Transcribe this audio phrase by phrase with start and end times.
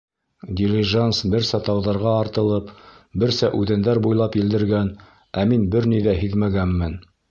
[0.61, 2.73] Дилижанс берсә тауҙарға артылып,
[3.25, 4.93] берсә үҙәндәр буйлап елдергән,
[5.43, 7.03] ә мин бер ни ҙә һиҙмәгәнмен.